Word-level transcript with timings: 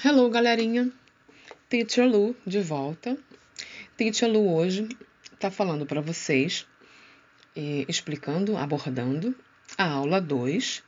Hello, 0.00 0.30
galerinha. 0.30 0.92
Teacher 1.68 2.06
Lu 2.06 2.36
de 2.46 2.60
volta. 2.60 3.18
Teacher 3.96 4.30
Lu 4.30 4.54
hoje 4.54 4.88
está 5.34 5.50
falando 5.50 5.84
para 5.84 6.00
vocês, 6.00 6.64
explicando, 7.88 8.56
abordando 8.56 9.34
a 9.76 9.90
aula 9.90 10.20
2 10.20 10.84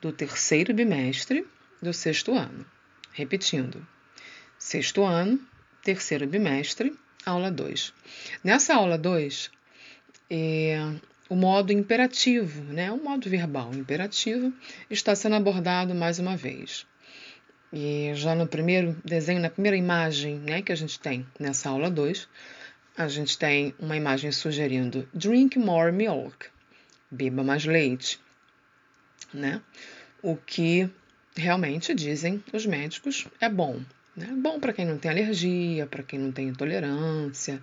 do 0.00 0.10
terceiro 0.10 0.74
bimestre 0.74 1.46
do 1.80 1.92
sexto 1.92 2.34
ano. 2.34 2.66
Repetindo, 3.12 3.86
sexto 4.58 5.04
ano, 5.04 5.38
terceiro 5.84 6.26
bimestre, 6.26 6.92
aula 7.24 7.52
2. 7.52 7.94
Nessa 8.42 8.74
aula 8.74 8.98
2, 8.98 9.48
é, 10.28 10.76
o 11.28 11.36
modo 11.36 11.72
imperativo, 11.72 12.64
né, 12.64 12.90
o 12.90 13.00
modo 13.00 13.30
verbal 13.30 13.72
imperativo, 13.72 14.52
está 14.90 15.14
sendo 15.14 15.36
abordado 15.36 15.94
mais 15.94 16.18
uma 16.18 16.36
vez. 16.36 16.84
E 17.76 18.14
já 18.14 18.36
no 18.36 18.46
primeiro 18.46 18.96
desenho, 19.04 19.40
na 19.40 19.50
primeira 19.50 19.76
imagem 19.76 20.38
né, 20.38 20.62
que 20.62 20.70
a 20.70 20.76
gente 20.76 20.96
tem 21.00 21.26
nessa 21.40 21.70
aula 21.70 21.90
2, 21.90 22.28
a 22.96 23.08
gente 23.08 23.36
tem 23.36 23.74
uma 23.80 23.96
imagem 23.96 24.30
sugerindo 24.30 25.08
drink 25.12 25.58
more 25.58 25.90
milk, 25.90 26.46
beba 27.10 27.42
mais 27.42 27.64
leite, 27.64 28.20
né? 29.32 29.60
O 30.22 30.36
que 30.36 30.88
realmente 31.34 31.92
dizem 31.92 32.44
os 32.52 32.64
médicos 32.64 33.26
é 33.40 33.48
bom, 33.48 33.80
né? 34.14 34.28
Bom 34.40 34.60
para 34.60 34.72
quem 34.72 34.86
não 34.86 34.96
tem 34.96 35.10
alergia, 35.10 35.84
para 35.84 36.04
quem 36.04 36.20
não 36.20 36.30
tem 36.30 36.46
intolerância, 36.46 37.60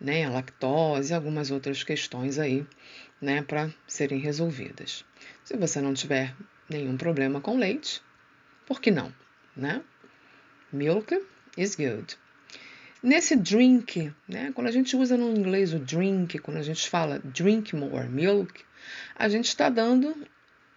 né, 0.00 0.24
a 0.24 0.30
lactose, 0.30 1.14
algumas 1.14 1.52
outras 1.52 1.84
questões 1.84 2.40
aí, 2.40 2.66
né, 3.20 3.42
para 3.42 3.70
serem 3.86 4.18
resolvidas. 4.18 5.04
Se 5.44 5.56
você 5.56 5.80
não 5.80 5.94
tiver 5.94 6.34
nenhum 6.68 6.96
problema 6.96 7.40
com 7.40 7.56
leite, 7.56 8.02
por 8.66 8.80
que 8.80 8.90
não? 8.90 9.14
Né? 9.56 9.82
Milk 10.72 11.18
is 11.56 11.74
good. 11.74 12.16
Nesse 13.02 13.36
drink, 13.36 14.12
né? 14.28 14.52
Quando 14.54 14.66
a 14.66 14.72
gente 14.72 14.96
usa 14.96 15.16
no 15.16 15.30
inglês 15.30 15.72
o 15.72 15.78
drink, 15.78 16.38
quando 16.38 16.56
a 16.56 16.62
gente 16.62 16.88
fala 16.88 17.20
drink 17.20 17.74
more 17.74 18.08
milk, 18.08 18.64
a 19.14 19.28
gente 19.28 19.46
está 19.46 19.68
dando 19.68 20.16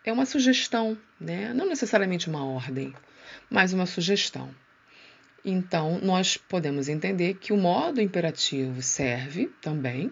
é 0.06 0.12
uma 0.12 0.26
sugestão, 0.26 0.98
né? 1.20 1.54
Não 1.54 1.66
necessariamente 1.68 2.30
uma 2.30 2.46
ordem, 2.46 2.94
mas 3.50 3.74
uma 3.74 3.86
sugestão. 3.86 4.54
Então, 5.44 6.00
nós 6.02 6.38
podemos 6.38 6.90
entender 6.90 7.36
que 7.36 7.54
o 7.54 7.58
modo 7.58 8.02
imperativo 8.02 8.82
serve 8.82 9.48
também 9.62 10.12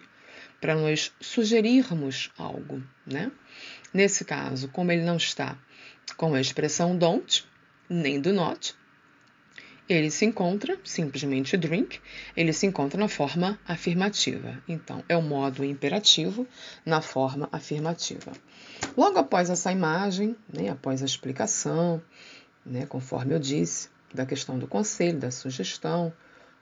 para 0.60 0.74
nós 0.74 1.12
sugerirmos 1.20 2.30
algo, 2.36 2.82
né? 3.06 3.30
Nesse 3.92 4.24
caso, 4.24 4.68
como 4.68 4.92
ele 4.92 5.04
não 5.04 5.16
está 5.16 5.56
com 6.16 6.34
a 6.34 6.40
expressão 6.40 6.96
don't, 6.96 7.46
nem 7.88 8.20
do 8.20 8.32
not. 8.32 8.74
Ele 9.88 10.10
se 10.10 10.26
encontra, 10.26 10.78
simplesmente 10.84 11.56
drink, 11.56 11.98
ele 12.36 12.52
se 12.52 12.66
encontra 12.66 13.00
na 13.00 13.08
forma 13.08 13.58
afirmativa. 13.66 14.62
Então, 14.68 15.02
é 15.08 15.16
o 15.16 15.22
modo 15.22 15.64
imperativo 15.64 16.46
na 16.84 17.00
forma 17.00 17.48
afirmativa. 17.50 18.32
Logo 18.94 19.18
após 19.18 19.48
essa 19.48 19.72
imagem, 19.72 20.36
né, 20.52 20.68
após 20.68 21.02
a 21.02 21.06
explicação, 21.06 22.02
né, 22.66 22.84
conforme 22.84 23.34
eu 23.34 23.38
disse, 23.38 23.88
da 24.12 24.26
questão 24.26 24.58
do 24.58 24.66
conselho, 24.66 25.18
da 25.18 25.30
sugestão, 25.30 26.12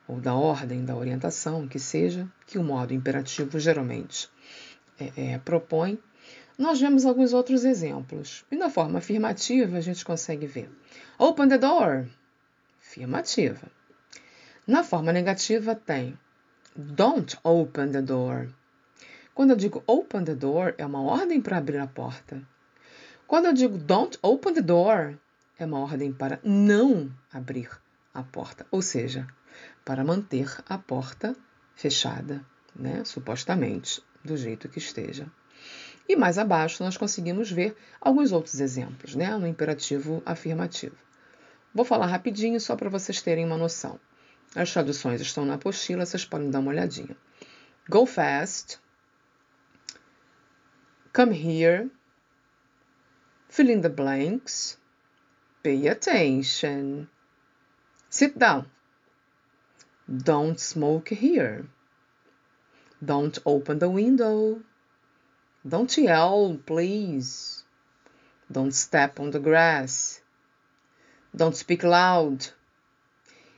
ou 0.06 0.20
da 0.20 0.34
ordem, 0.34 0.84
da 0.84 0.94
orientação, 0.94 1.66
que 1.66 1.78
seja, 1.78 2.28
que 2.46 2.58
o 2.58 2.62
modo 2.62 2.94
imperativo 2.94 3.58
geralmente 3.58 4.28
é, 5.00 5.32
é, 5.32 5.38
propõe, 5.38 5.98
nós 6.56 6.80
vemos 6.80 7.04
alguns 7.04 7.32
outros 7.32 7.64
exemplos. 7.64 8.44
E 8.50 8.56
na 8.56 8.70
forma 8.70 8.98
afirmativa, 8.98 9.76
a 9.76 9.80
gente 9.80 10.04
consegue 10.04 10.46
ver. 10.46 10.70
Open 11.18 11.48
the 11.48 11.56
door. 11.56 12.06
Afirmativa. 12.78 13.70
Na 14.66 14.84
forma 14.84 15.12
negativa, 15.12 15.74
tem 15.74 16.18
Don't 16.76 17.38
open 17.42 17.90
the 17.90 18.02
door. 18.02 18.52
Quando 19.34 19.52
eu 19.52 19.56
digo 19.56 19.82
open 19.86 20.24
the 20.24 20.34
door, 20.34 20.74
é 20.76 20.84
uma 20.84 21.00
ordem 21.00 21.40
para 21.40 21.56
abrir 21.56 21.78
a 21.78 21.86
porta. 21.86 22.46
Quando 23.26 23.46
eu 23.46 23.54
digo 23.54 23.78
don't 23.78 24.18
open 24.20 24.52
the 24.52 24.60
door, 24.60 25.18
é 25.58 25.64
uma 25.64 25.78
ordem 25.78 26.12
para 26.12 26.38
não 26.44 27.10
abrir 27.32 27.70
a 28.12 28.22
porta, 28.22 28.66
ou 28.70 28.82
seja, 28.82 29.26
para 29.86 30.04
manter 30.04 30.54
a 30.68 30.76
porta 30.76 31.34
fechada, 31.74 32.44
né? 32.74 33.04
supostamente, 33.04 34.02
do 34.22 34.36
jeito 34.36 34.68
que 34.68 34.78
esteja. 34.78 35.32
E 36.08 36.14
mais 36.14 36.38
abaixo 36.38 36.82
nós 36.82 36.96
conseguimos 36.96 37.50
ver 37.50 37.76
alguns 38.00 38.32
outros 38.32 38.60
exemplos, 38.60 39.14
né, 39.14 39.36
no 39.36 39.46
imperativo 39.46 40.22
afirmativo. 40.24 40.96
Vou 41.74 41.84
falar 41.84 42.06
rapidinho 42.06 42.60
só 42.60 42.76
para 42.76 42.88
vocês 42.88 43.20
terem 43.20 43.44
uma 43.44 43.58
noção. 43.58 43.98
As 44.54 44.72
traduções 44.72 45.20
estão 45.20 45.44
na 45.44 45.54
apostila, 45.54 46.06
vocês 46.06 46.24
podem 46.24 46.50
dar 46.50 46.60
uma 46.60 46.70
olhadinha. 46.70 47.16
Go 47.88 48.06
fast. 48.06 48.78
Come 51.12 51.34
here. 51.34 51.90
Fill 53.48 53.70
in 53.70 53.80
the 53.80 53.88
blanks. 53.88 54.78
Pay 55.62 55.88
attention. 55.88 57.08
Sit 58.08 58.38
down. 58.38 58.66
Don't 60.08 60.60
smoke 60.60 61.12
here. 61.12 61.66
Don't 63.04 63.38
open 63.44 63.78
the 63.78 63.88
window. 63.88 64.62
Don't 65.68 66.00
yell, 66.00 66.60
please. 66.64 67.64
Don't 68.48 68.72
step 68.72 69.18
on 69.18 69.32
the 69.32 69.40
grass. 69.40 70.22
Don't 71.34 71.56
speak 71.56 71.82
loud. 71.84 72.52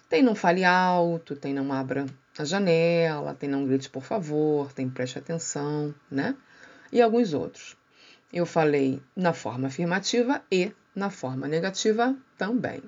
Tem 0.09 0.23
não 0.23 0.35
fale 0.35 0.65
alto, 0.65 1.37
tem 1.37 1.53
não 1.53 1.71
abra 1.71 2.07
a 2.39 2.45
janela, 2.47 3.35
tem 3.35 3.47
não 3.47 3.67
grite 3.67 3.91
por 3.91 4.03
favor, 4.03 4.73
tem 4.73 4.89
preste 4.89 5.19
atenção, 5.19 5.95
né? 6.11 6.35
E 6.91 7.03
alguns 7.03 7.35
outros. 7.35 7.77
Eu 8.33 8.47
falei 8.47 9.03
na 9.15 9.35
forma 9.35 9.69
afirmativa 9.69 10.43
e 10.51 10.73
na 10.95 11.11
forma 11.11 11.47
negativa 11.47 12.17
também. 12.39 12.83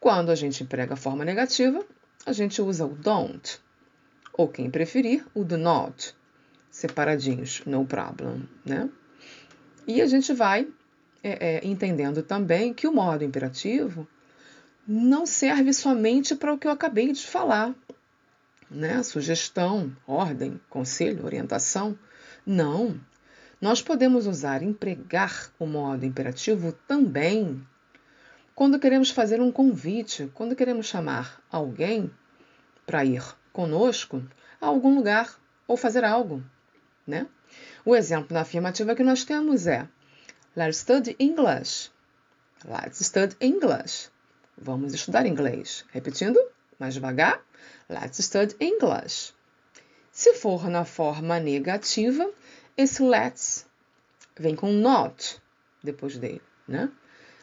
Quando 0.00 0.32
a 0.32 0.34
gente 0.34 0.64
emprega 0.64 0.94
a 0.94 0.96
forma 0.96 1.24
negativa, 1.24 1.80
a 2.26 2.32
gente 2.32 2.60
usa 2.60 2.86
o 2.86 2.96
don't, 2.96 3.60
ou 4.32 4.48
quem 4.48 4.68
preferir, 4.68 5.24
o 5.32 5.44
do 5.44 5.56
not 5.56 6.12
separadinhos, 6.72 7.62
no 7.66 7.84
problem, 7.84 8.48
né? 8.64 8.88
E 9.86 10.00
a 10.00 10.06
gente 10.06 10.32
vai 10.32 10.66
é, 11.22 11.56
é, 11.56 11.66
entendendo 11.66 12.22
também 12.22 12.72
que 12.72 12.88
o 12.88 12.92
modo 12.92 13.22
imperativo 13.22 14.08
não 14.88 15.26
serve 15.26 15.72
somente 15.72 16.34
para 16.34 16.52
o 16.52 16.58
que 16.58 16.66
eu 16.66 16.72
acabei 16.72 17.12
de 17.12 17.24
falar, 17.24 17.74
né? 18.70 19.02
Sugestão, 19.02 19.94
ordem, 20.06 20.58
conselho, 20.70 21.26
orientação. 21.26 21.96
Não. 22.44 22.98
Nós 23.60 23.82
podemos 23.82 24.26
usar, 24.26 24.62
empregar 24.62 25.52
o 25.58 25.66
modo 25.66 26.06
imperativo 26.06 26.72
também 26.88 27.64
quando 28.54 28.78
queremos 28.78 29.10
fazer 29.10 29.40
um 29.40 29.52
convite, 29.52 30.30
quando 30.34 30.56
queremos 30.56 30.86
chamar 30.86 31.40
alguém 31.50 32.10
para 32.86 33.04
ir 33.04 33.22
conosco 33.52 34.22
a 34.60 34.66
algum 34.66 34.94
lugar 34.94 35.38
ou 35.68 35.76
fazer 35.76 36.02
algo. 36.02 36.42
Né? 37.06 37.26
O 37.84 37.96
exemplo 37.96 38.32
na 38.32 38.42
afirmativa 38.42 38.94
que 38.94 39.02
nós 39.02 39.24
temos 39.24 39.66
é 39.66 39.88
Let's 40.56 40.78
study 40.78 41.16
English. 41.18 41.90
Let's 42.64 43.04
study 43.04 43.36
English. 43.40 44.10
Vamos 44.56 44.94
estudar 44.94 45.26
inglês. 45.26 45.84
Repetindo, 45.90 46.38
mais 46.78 46.94
devagar. 46.94 47.42
Let's 47.88 48.22
study 48.22 48.54
English. 48.60 49.32
Se 50.12 50.34
for 50.34 50.68
na 50.68 50.84
forma 50.84 51.40
negativa, 51.40 52.30
esse 52.76 53.02
let's 53.02 53.66
vem 54.38 54.54
com 54.54 54.72
not 54.72 55.40
depois 55.82 56.18
dele, 56.18 56.42
né? 56.68 56.90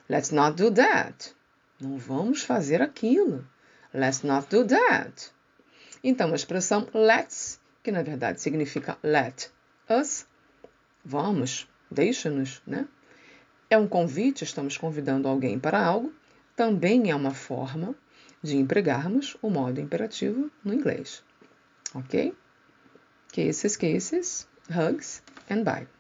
Let's 0.07 0.31
not 0.31 0.55
do 0.55 0.71
that. 0.71 1.35
Não 1.79 1.97
vamos 1.97 2.44
fazer 2.44 2.81
aquilo. 2.81 3.47
Let's 3.94 4.21
not 4.21 4.47
do 4.50 4.65
that. 4.65 5.31
Então, 6.03 6.31
a 6.31 6.35
expressão 6.35 6.88
let's 6.94 7.58
que 7.83 7.91
na 7.91 8.01
verdade 8.01 8.41
significa 8.41 8.97
let 9.03 9.49
us, 9.89 10.27
vamos, 11.03 11.67
deixa-nos, 11.89 12.61
né? 12.65 12.87
É 13.69 13.77
um 13.77 13.87
convite, 13.87 14.43
estamos 14.43 14.77
convidando 14.77 15.27
alguém 15.27 15.59
para 15.59 15.83
algo, 15.83 16.13
também 16.55 17.11
é 17.11 17.15
uma 17.15 17.33
forma 17.33 17.95
de 18.41 18.57
empregarmos 18.57 19.37
o 19.41 19.49
modo 19.49 19.79
imperativo 19.79 20.49
no 20.63 20.73
inglês. 20.73 21.23
Ok? 21.93 22.33
Cases, 23.31 23.75
cases, 23.75 24.47
hugs 24.69 25.21
and 25.49 25.63
bye. 25.63 25.99